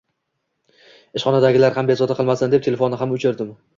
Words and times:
Ishxonadagilar 1.21 1.77
ham 1.77 1.91
bezovta 1.91 2.17
qilmasin 2.21 2.55
deb, 2.57 2.65
telefonni 2.69 3.01
ham 3.03 3.15
oʻchirdim 3.19 3.55